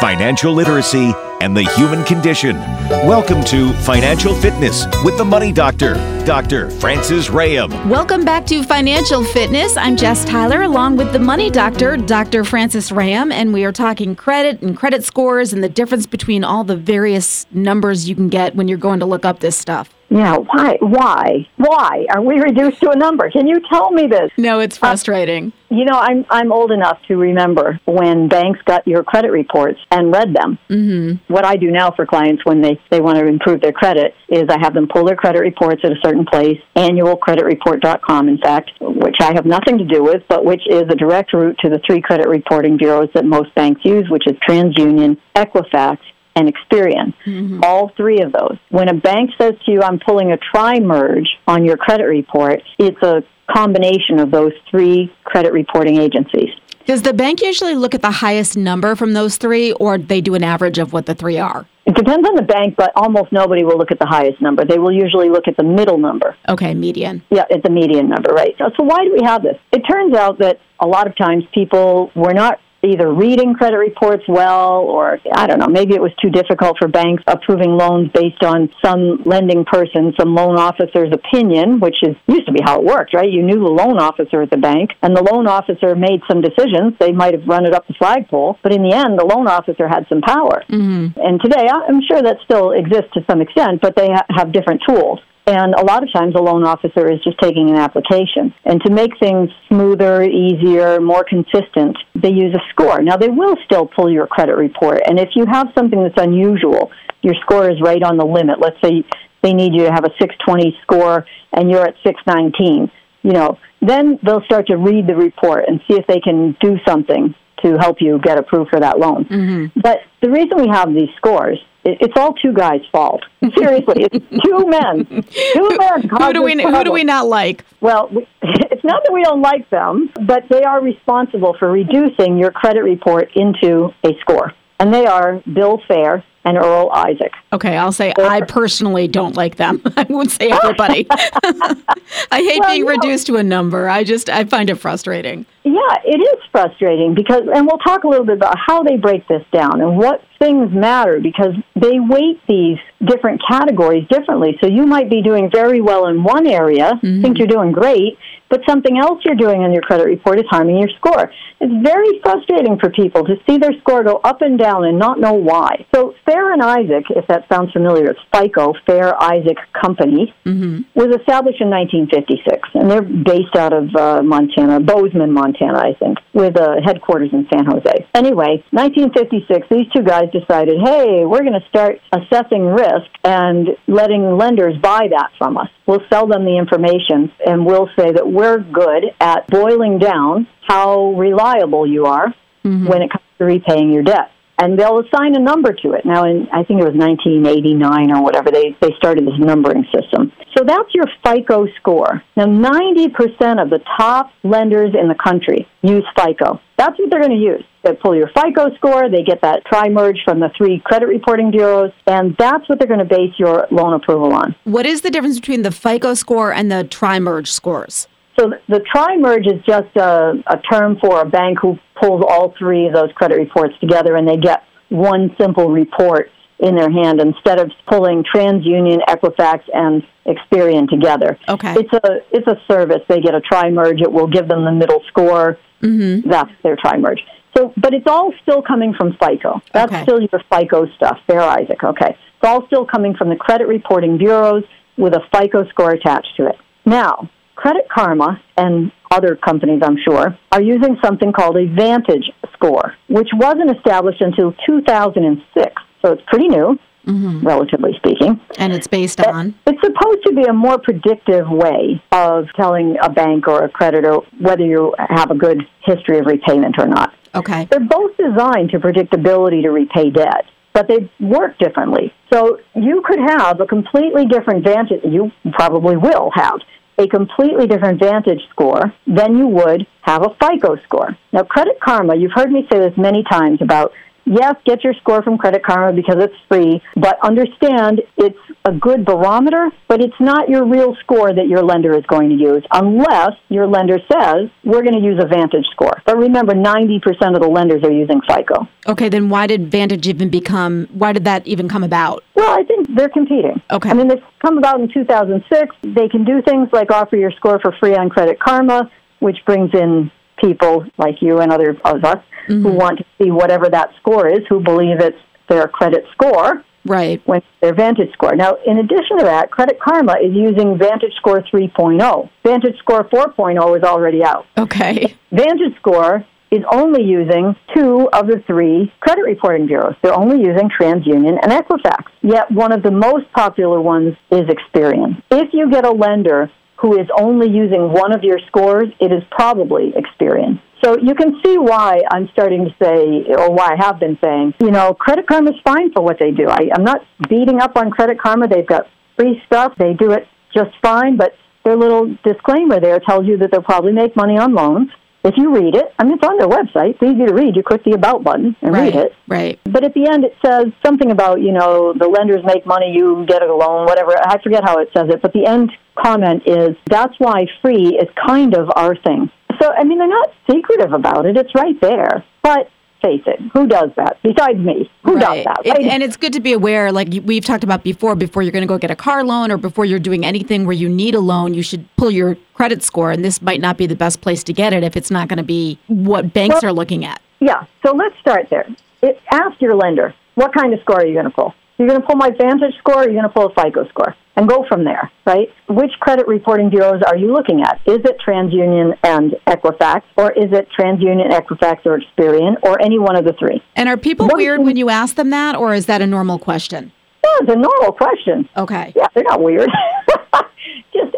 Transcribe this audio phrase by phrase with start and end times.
[0.00, 2.56] financial literacy, and the human condition.
[2.88, 6.70] Welcome to Financial Fitness with the Money Doctor, Dr.
[6.70, 7.88] Francis Rayam.
[7.88, 9.76] Welcome back to Financial Fitness.
[9.76, 12.44] I'm Jess Tyler along with the Money Doctor, Dr.
[12.44, 16.62] Francis Rayam, and we are talking credit and credit scores and the difference between all
[16.62, 19.92] the various numbers you can get when you're going to look up this stuff.
[20.10, 20.78] Yeah, why?
[20.80, 21.46] Why?
[21.56, 23.30] Why are we reduced to a number?
[23.30, 24.30] Can you tell me this?
[24.38, 25.52] No, it's frustrating.
[25.70, 29.78] Uh, you know, I'm I'm old enough to remember when banks got your credit reports
[29.90, 30.58] and read them.
[30.70, 31.32] Mm-hmm.
[31.32, 34.44] What I do now for clients when they they want to improve their credit is
[34.48, 39.16] I have them pull their credit reports at a certain place, annualcreditreport.com, in fact, which
[39.20, 42.00] I have nothing to do with, but which is a direct route to the three
[42.00, 45.98] credit reporting bureaus that most banks use, which is TransUnion, Equifax,
[46.38, 47.14] and Experian.
[47.26, 47.60] Mm-hmm.
[47.64, 48.56] All three of those.
[48.70, 52.62] When a bank says to you, I'm pulling a tri merge on your credit report,
[52.78, 56.50] it's a combination of those three credit reporting agencies.
[56.86, 60.34] Does the bank usually look at the highest number from those three, or they do
[60.34, 61.66] an average of what the three are?
[61.84, 64.64] It depends on the bank, but almost nobody will look at the highest number.
[64.64, 66.36] They will usually look at the middle number.
[66.48, 67.22] Okay, median.
[67.30, 68.54] Yeah, at the median number, right.
[68.58, 69.56] So, so why do we have this?
[69.72, 74.22] It turns out that a lot of times people were not either reading credit reports
[74.28, 78.42] well or I don't know, maybe it was too difficult for banks approving loans based
[78.44, 82.84] on some lending person, some loan officer's opinion, which is used to be how it
[82.84, 83.30] worked, right?
[83.30, 86.94] You knew the loan officer at the bank and the loan officer made some decisions.
[87.00, 89.88] They might have run it up the flagpole, but in the end the loan officer
[89.88, 90.62] had some power.
[90.70, 91.18] Mm-hmm.
[91.18, 94.82] And today I'm sure that still exists to some extent, but they ha- have different
[94.88, 95.20] tools.
[95.48, 98.52] And a lot of times a loan officer is just taking an application.
[98.66, 103.00] And to make things smoother, easier, more consistent, they use a score.
[103.00, 105.00] Now, they will still pull your credit report.
[105.06, 106.90] And if you have something that's unusual,
[107.22, 108.60] your score is right on the limit.
[108.60, 109.04] Let's say
[109.42, 111.24] they need you to have a 620 score
[111.54, 112.90] and you're at 619.
[113.22, 116.76] You know, then they'll start to read the report and see if they can do
[116.86, 119.24] something to help you get approved for that loan.
[119.24, 119.80] Mm-hmm.
[119.80, 123.24] But the reason we have these scores it's all two guys' fault.
[123.56, 125.06] Seriously, it's two men.
[125.54, 126.08] Two men.
[126.08, 127.64] Who do we who do we not like?
[127.80, 132.38] Well, we, it's not that we don't like them, but they are responsible for reducing
[132.38, 137.32] your credit report into a score, and they are Bill Fair and Earl Isaac.
[137.52, 139.82] Okay, I'll say I personally don't like them.
[139.96, 141.06] I won't say everybody.
[141.10, 143.88] I hate well, being reduced to a number.
[143.88, 145.46] I just I find it frustrating.
[145.64, 149.28] Yeah, it is frustrating because, and we'll talk a little bit about how they break
[149.28, 154.56] this down and what things matter because they weight these different categories differently.
[154.62, 157.22] So you might be doing very well in one area, mm-hmm.
[157.22, 158.18] think you're doing great,
[158.48, 161.30] but something else you're doing on your credit report is harming your score.
[161.60, 165.20] It's very frustrating for people to see their score go up and down and not
[165.20, 165.86] know why.
[165.94, 170.82] So Fair and Isaac, if that sounds familiar, it's FICO, Fair Isaac Company, mm-hmm.
[170.94, 176.18] was established in 1956, and they're based out of uh, Montana, Bozeman, Montana, I think,
[176.34, 178.06] with a headquarters in San Jose.
[178.14, 184.36] Anyway, 1956, these two guys decided, hey, we're going to start assessing risk and letting
[184.36, 185.68] lenders buy that from us.
[185.86, 191.14] We'll sell them the information, and we'll say that we're good at boiling down how
[191.14, 192.34] reliable you are
[192.66, 192.86] mm-hmm.
[192.86, 196.04] when it comes to repaying your debt and they'll assign a number to it.
[196.04, 200.32] Now, in I think it was 1989 or whatever, they, they started this numbering system.
[200.56, 202.22] So that's your FICO score.
[202.36, 206.60] Now, 90% of the top lenders in the country use FICO.
[206.76, 207.64] That's what they're going to use.
[207.84, 211.92] They pull your FICO score, they get that tri-merge from the three credit reporting bureaus,
[212.06, 214.54] and that's what they're going to base your loan approval on.
[214.64, 218.08] What is the difference between the FICO score and the tri-merge scores?
[218.38, 222.86] So the tri-merge is just a, a term for a bank who pulls all three
[222.86, 227.58] of those credit reports together and they get one simple report in their hand instead
[227.58, 231.38] of pulling TransUnion, Equifax, and Experian together.
[231.48, 231.74] Okay.
[231.78, 233.02] It's a it's a service.
[233.08, 234.00] They get a tri-merge.
[234.00, 235.58] It will give them the middle score.
[235.82, 236.28] Mm-hmm.
[236.28, 237.20] That's their tri-merge.
[237.56, 239.60] So, but it's all still coming from FICO.
[239.72, 240.02] That's okay.
[240.02, 241.18] still your FICO stuff.
[241.26, 241.82] Fair Isaac.
[241.82, 242.10] Okay.
[242.10, 244.64] It's all still coming from the credit reporting bureaus
[244.96, 246.56] with a FICO score attached to it.
[246.84, 252.94] Now, Credit Karma and other companies, I'm sure, are using something called a Vantage score,
[253.08, 255.72] which wasn't established until 2006.
[256.00, 257.44] So it's pretty new, mm-hmm.
[257.44, 258.40] relatively speaking.
[258.58, 259.56] And it's based on?
[259.66, 264.18] It's supposed to be a more predictive way of telling a bank or a creditor
[264.38, 267.12] whether you have a good history of repayment or not.
[267.34, 267.64] Okay.
[267.64, 270.44] They're both designed to predict ability to repay debt
[270.74, 272.12] but they work differently.
[272.32, 276.60] So you could have a completely different vantage, you probably will have
[276.98, 281.16] a completely different Vantage score than you would have a FICO score.
[281.32, 283.92] Now, Credit Karma, you've heard me say this many times about
[284.28, 289.04] yes, get your score from Credit Karma because it's free, but understand it's a good
[289.04, 293.32] barometer, but it's not your real score that your lender is going to use unless
[293.48, 296.02] your lender says we're going to use a Vantage score.
[296.04, 298.68] But remember, 90% of the lenders are using FICO.
[298.86, 302.24] Okay, then why did Vantage even become, why did that even come about?
[302.34, 303.60] Well, I think they're competing.
[303.70, 303.90] Okay.
[303.90, 305.76] I mean, they've come about in 2006.
[305.82, 308.90] They can do things like offer your score for free on Credit Karma,
[309.20, 312.62] which brings in people like you and other of us mm-hmm.
[312.62, 315.18] who want to see whatever that score is, who believe it's
[315.48, 316.64] their credit score.
[316.84, 317.20] Right.
[317.26, 318.34] When their Vantage score.
[318.34, 322.30] Now, in addition to that, Credit Karma is using Vantage Score 3.0.
[322.44, 324.46] Vantage Score 4.0 is already out.
[324.56, 325.14] Okay.
[325.30, 329.96] Vantage Score is only using two of the three credit reporting bureaus.
[330.02, 332.04] They're only using TransUnion and Equifax.
[332.22, 335.22] Yet one of the most popular ones is Experian.
[335.30, 336.50] If you get a lender
[336.80, 340.60] who is only using one of your scores, it is probably Experian.
[340.84, 344.54] So you can see why I'm starting to say, or why I have been saying,
[344.60, 346.48] you know, Credit Karma is fine for what they do.
[346.48, 348.46] I, I'm not beating up on Credit Karma.
[348.46, 348.86] They've got
[349.18, 349.72] free stuff.
[349.76, 351.32] They do it just fine, but
[351.64, 354.90] their little disclaimer there tells you that they'll probably make money on loans.
[355.24, 356.94] If you read it, I mean, it's on their website.
[356.94, 357.56] It's easy to read.
[357.56, 359.12] You click the About button and right, read it.
[359.26, 359.60] Right.
[359.64, 363.26] But at the end, it says something about, you know, the lenders make money, you
[363.26, 364.14] get a loan, whatever.
[364.16, 365.20] I forget how it says it.
[365.20, 365.72] But the end
[366.02, 369.30] comment is that's why free is kind of our thing.
[369.60, 371.36] So, I mean, they're not secretive about it.
[371.36, 372.24] It's right there.
[372.42, 372.70] But
[373.02, 374.90] face it, who does that besides me?
[375.04, 375.20] Who right.
[375.20, 375.70] does that?
[375.70, 375.80] Right?
[375.80, 378.62] It, and it's good to be aware, like we've talked about before, before you're going
[378.62, 381.20] to go get a car loan or before you're doing anything where you need a
[381.20, 383.10] loan, you should pull your credit score.
[383.10, 385.38] And this might not be the best place to get it if it's not going
[385.38, 387.20] to be what banks well, are looking at.
[387.40, 387.64] Yeah.
[387.84, 388.68] So let's start there.
[389.02, 391.54] It, ask your lender, what kind of score are you going to pull?
[391.78, 394.14] You're going to pull my Vantage score or you're going to pull a FICO score?
[394.36, 395.48] And go from there, right?
[395.68, 397.80] Which credit reporting bureaus are you looking at?
[397.86, 403.16] Is it TransUnion and Equifax, or is it TransUnion, Equifax, or Experian, or any one
[403.16, 403.60] of the three?
[403.74, 406.38] And are people what weird when you ask them that, or is that a normal
[406.38, 406.92] question?
[407.24, 408.48] Yeah, it's a normal question.
[408.56, 408.92] Okay.
[408.94, 409.68] Yeah, they're not weird.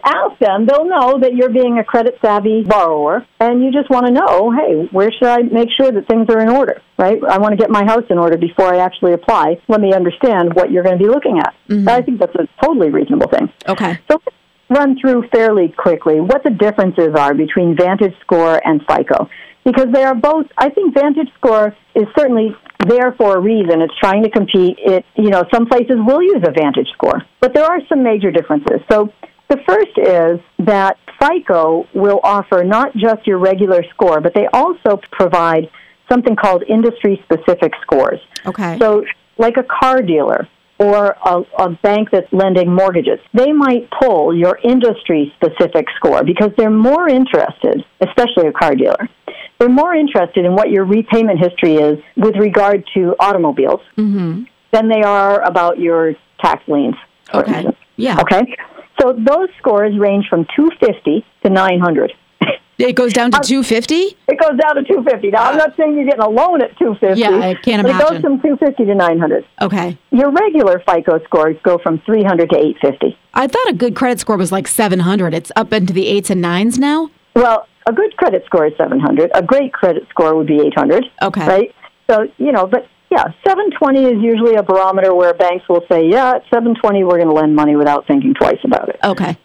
[0.04, 0.66] ask them.
[0.66, 4.50] They'll know that you're being a credit savvy borrower and you just want to know,
[4.50, 7.18] hey, where should I make sure that things are in order, right?
[7.28, 9.60] I want to get my house in order before I actually apply.
[9.68, 11.54] Let me understand what you're going to be looking at.
[11.68, 11.88] Mm-hmm.
[11.88, 13.52] I think that's a totally reasonable thing.
[13.68, 13.98] Okay.
[14.10, 14.20] So
[14.68, 19.28] run through fairly quickly what the differences are between Vantage Score and FICO.
[19.64, 22.56] Because they are both, I think Vantage Score is certainly
[22.86, 23.82] there for a reason.
[23.82, 24.78] It's trying to compete.
[24.78, 28.30] It, you know, some places will use a Vantage Score, but there are some major
[28.30, 28.80] differences.
[28.90, 29.12] So
[29.50, 35.00] the first is that FICO will offer not just your regular score, but they also
[35.12, 35.68] provide
[36.10, 38.20] something called industry specific scores.
[38.46, 38.78] Okay.
[38.78, 39.04] So,
[39.38, 40.48] like a car dealer
[40.78, 46.50] or a, a, bank that's lending mortgages, they might pull your industry specific score because
[46.56, 49.08] they're more interested, especially a car dealer.
[49.58, 54.44] They're more interested in what your repayment history is with regard to automobiles mm-hmm.
[54.72, 56.96] than they are about your tax liens.
[57.34, 57.56] Okay.
[57.56, 57.76] Instance.
[57.96, 58.18] Yeah.
[58.20, 58.56] Okay.
[59.00, 62.12] So those scores range from 250 to 900.
[62.78, 63.94] It goes down to 250?
[63.94, 65.30] It goes down to 250.
[65.30, 67.20] Now, I'm not saying you're getting a loan at 250.
[67.20, 68.00] Yeah, I can't imagine.
[68.00, 69.44] It goes from 250 to 900.
[69.60, 69.98] Okay.
[70.10, 73.18] Your regular FICO scores go from 300 to 850.
[73.34, 75.34] I thought a good credit score was like 700.
[75.34, 77.10] It's up into the 8s and 9s now?
[77.36, 79.30] Well, a good credit score is 700.
[79.34, 81.04] A great credit score would be 800.
[81.22, 81.46] Okay.
[81.46, 81.74] Right?
[82.08, 86.36] So, you know, but yeah, 720 is usually a barometer where banks will say, yeah,
[86.36, 89.00] at 720 we're going to lend money without thinking twice about it.
[89.04, 89.36] Okay.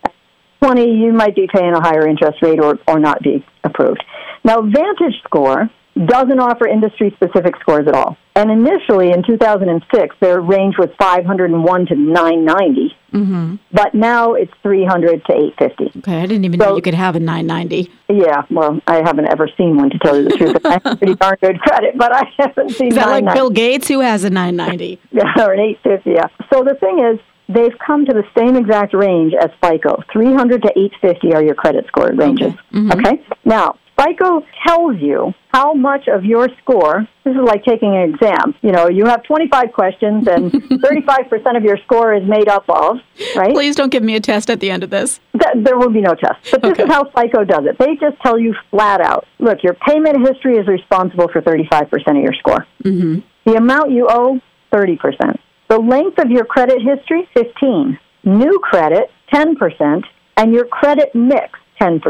[0.61, 4.03] 20 you might be paying a higher interest rate or, or not be approved.
[4.43, 8.17] Now, Vantage Score doesn't offer industry specific scores at all.
[8.35, 12.97] And initially in 2006, their range was 501 to 990.
[13.13, 13.55] Mm-hmm.
[13.71, 15.99] But now it's 300 to 850.
[15.99, 17.89] Okay, I didn't even so, know you could have a 990.
[18.09, 20.57] Yeah, well, I haven't ever seen one to tell you the truth.
[20.65, 22.87] I have pretty darn good credit, but I haven't seen.
[22.89, 24.99] Is that like Bill Gates who has a 990?
[25.11, 26.09] yeah, or an 850.
[26.11, 26.27] Yeah.
[26.51, 30.03] So the thing is, they've come to the same exact range as FICO.
[30.11, 32.47] 300 to 850 are your credit score ranges.
[32.47, 32.57] Okay.
[32.73, 32.91] Mm-hmm.
[32.99, 33.25] okay?
[33.45, 38.53] Now, FICO tells you how much of your score, this is like taking an exam.
[38.61, 42.97] You know, you have 25 questions and 35% of your score is made up of,
[43.35, 43.53] right?
[43.53, 45.21] Please don't give me a test at the end of this.
[45.41, 46.51] Th- there will be no test.
[46.51, 46.83] But this okay.
[46.83, 47.77] is how FICO does it.
[47.79, 52.15] They just tell you flat out look, your payment history is responsible for 35% of
[52.17, 52.65] your score.
[52.83, 53.19] Mm-hmm.
[53.45, 54.41] The amount you owe,
[54.73, 55.39] 30%.
[55.69, 57.97] The length of your credit history, 15.
[58.25, 60.03] New credit, 10%.
[60.37, 62.01] And your credit mix, 10%.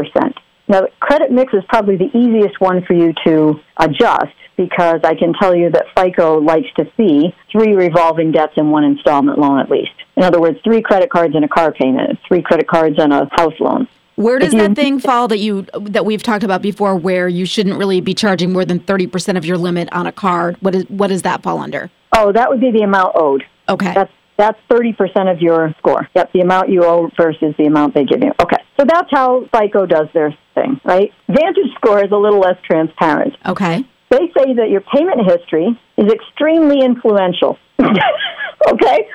[0.68, 5.32] Now, credit mix is probably the easiest one for you to adjust because I can
[5.34, 9.70] tell you that FICO likes to see three revolving debts in one installment loan at
[9.70, 9.92] least.
[10.16, 13.28] In other words, three credit cards and a car payment, three credit cards and a
[13.32, 13.86] house loan.
[14.16, 17.76] Where does that thing fall that you that we've talked about before where you shouldn't
[17.78, 20.56] really be charging more than 30% of your limit on a card?
[20.60, 21.90] What is what does that fall under?
[22.16, 23.44] Oh, that would be the amount owed.
[23.68, 23.92] Okay.
[23.92, 26.08] That's that's thirty percent of your score.
[26.14, 28.32] Yep, the amount you owe versus the amount they give you.
[28.40, 31.12] Okay, so that's how FICO does their thing, right?
[31.28, 33.34] Vantage score is a little less transparent.
[33.46, 33.84] okay.
[34.08, 37.58] They say that your payment history is extremely influential.
[37.80, 39.08] okay,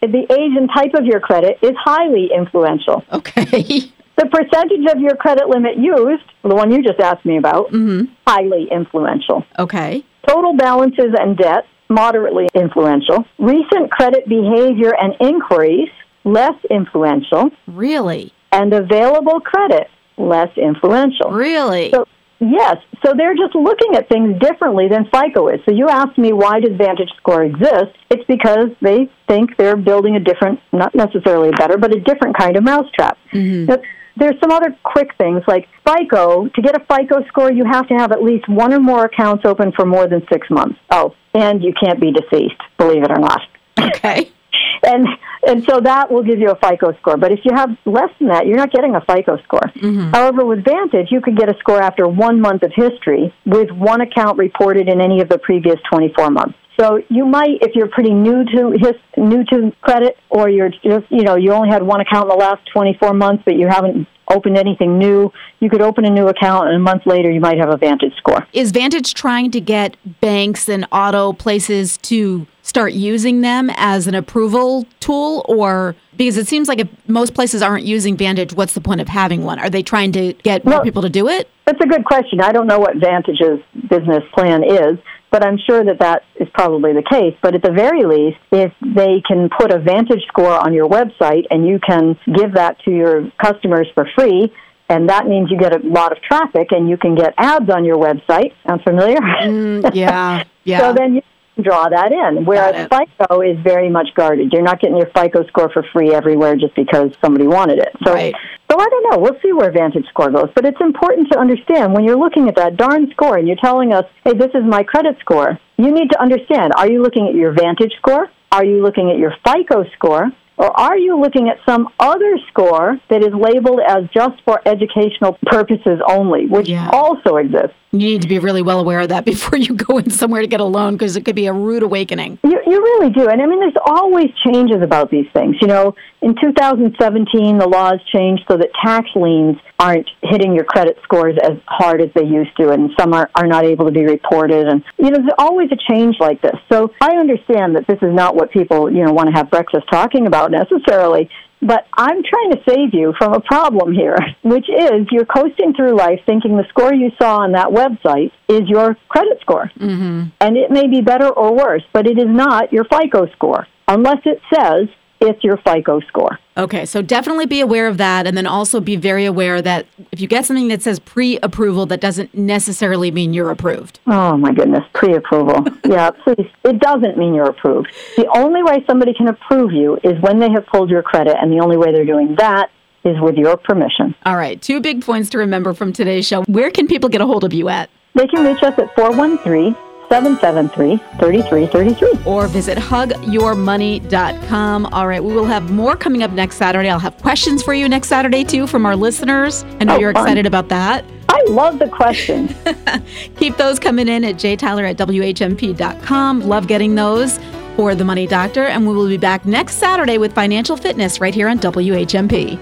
[0.00, 3.04] the age and type of your credit is highly influential.
[3.12, 3.92] Okay.
[4.18, 8.12] The percentage of your credit limit used, the one you just asked me about, mm-hmm.
[8.26, 9.44] highly influential.
[9.56, 10.04] okay.
[10.26, 13.24] Total balances and debt, moderately influential.
[13.38, 15.88] Recent credit behavior and inquiries,
[16.24, 17.50] less influential.
[17.66, 18.32] Really?
[18.52, 21.30] And available credit, less influential.
[21.30, 21.90] Really?
[21.90, 22.06] So,
[22.40, 25.60] yes, so they're just looking at things differently than FICO is.
[25.64, 27.96] So you asked me why does Vantage Score exist?
[28.10, 32.36] It's because they think they're building a different, not necessarily a better, but a different
[32.36, 33.18] kind of mousetrap.
[33.32, 33.66] Mm-hmm.
[33.66, 33.78] Now,
[34.18, 36.48] There's some other quick things like FICO.
[36.48, 39.44] To get a FICO score, you have to have at least one or more accounts
[39.44, 40.78] open for more than six months.
[40.90, 43.42] Oh, and you can't be deceased, believe it or not.
[43.78, 44.30] okay.
[44.80, 45.08] And
[45.46, 47.16] and so that will give you a FICO score.
[47.16, 49.72] But if you have less than that, you're not getting a FICO score.
[49.74, 50.10] Mm-hmm.
[50.10, 54.00] However, with Vantage, you could get a score after one month of history with one
[54.00, 56.58] account reported in any of the previous 24 months.
[56.78, 61.06] So you might, if you're pretty new to his, new to credit, or you're just
[61.10, 64.06] you know you only had one account in the last 24 months, but you haven't
[64.30, 67.58] opened anything new, you could open a new account, and a month later you might
[67.58, 68.46] have a Vantage score.
[68.52, 74.14] Is Vantage trying to get banks and auto places to start using them as an
[74.14, 78.80] approval tool or because it seems like if most places aren't using Vantage, what's the
[78.80, 79.58] point of having one?
[79.58, 81.48] Are they trying to get more Well- people to do it?
[81.64, 82.40] That's a good question.
[82.40, 84.98] I don't know what Vantage's business plan is,
[85.30, 86.22] but I'm sure that that
[86.58, 87.36] probably the case.
[87.40, 91.46] But at the very least, if they can put a Vantage score on your website
[91.50, 94.52] and you can give that to your customers for free,
[94.88, 97.84] and that means you get a lot of traffic and you can get ads on
[97.84, 98.54] your website.
[98.66, 99.18] Sound familiar?
[99.18, 100.42] Mm, yeah.
[100.64, 100.80] Yeah.
[100.80, 101.22] So then you
[101.54, 102.44] can draw that in.
[102.44, 104.52] Whereas FICO is very much guarded.
[104.52, 107.90] You're not getting your FICO score for free everywhere just because somebody wanted it.
[108.04, 108.34] So, Right.
[108.70, 109.18] so I don't know.
[109.18, 110.48] We'll see where Vantage score goes.
[110.54, 113.92] But it's important to understand when you're looking at that darn score and you're telling
[113.92, 117.34] us, hey, this is my credit score, you need to understand are you looking at
[117.34, 118.28] your Vantage score?
[118.52, 120.30] Are you looking at your FICO score?
[120.60, 125.38] Or are you looking at some other score that is labeled as just for educational
[125.46, 126.90] purposes only, which Yeah.
[126.92, 127.74] also exists?
[127.90, 130.46] you need to be really well aware of that before you go in somewhere to
[130.48, 132.38] get a loan because it could be a rude awakening.
[132.42, 133.28] You, you really do.
[133.28, 135.56] And I mean, there's always changes about these things.
[135.62, 140.98] You know, in 2017, the laws changed so that tax liens aren't hitting your credit
[141.02, 144.04] scores as hard as they used to, and some are, are not able to be
[144.04, 144.66] reported.
[144.68, 146.56] And, you know, there's always a change like this.
[146.70, 149.84] So I understand that this is not what people, you know, want to have breakfast
[149.90, 151.30] talking about necessarily.
[151.60, 155.96] But I'm trying to save you from a problem here, which is you're coasting through
[155.96, 159.70] life thinking the score you saw on that website is your credit score.
[159.76, 160.28] Mm-hmm.
[160.40, 164.18] And it may be better or worse, but it is not your FICO score unless
[164.26, 164.88] it says
[165.20, 166.38] it's your FICO score.
[166.58, 168.26] Okay, so definitely be aware of that.
[168.26, 171.86] And then also be very aware that if you get something that says pre approval,
[171.86, 174.00] that doesn't necessarily mean you're approved.
[174.08, 175.64] Oh my goodness, pre approval.
[175.84, 176.48] yeah, please.
[176.64, 177.92] It doesn't mean you're approved.
[178.16, 181.52] The only way somebody can approve you is when they have pulled your credit, and
[181.52, 182.70] the only way they're doing that
[183.04, 184.14] is with your permission.
[184.26, 186.42] All right, two big points to remember from today's show.
[186.44, 187.88] Where can people get a hold of you at?
[188.14, 189.76] They can reach us at 413
[190.08, 192.24] 773 3333.
[192.24, 194.86] or visit hugyourmoney.com.
[194.86, 196.88] All right, we will have more coming up next Saturday.
[196.88, 199.64] I'll have questions for you next Saturday too from our listeners.
[199.80, 200.24] I know Oh, you're fun.
[200.24, 201.04] excited about that.
[201.28, 202.52] I love the questions.
[203.36, 206.40] Keep those coming in at jtyler at whmp.com.
[206.40, 207.38] Love getting those
[207.76, 208.64] for the Money Doctor.
[208.64, 212.58] And we will be back next Saturday with financial fitness right here on WHMP.